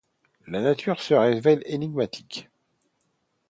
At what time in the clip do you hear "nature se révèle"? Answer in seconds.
0.59-1.61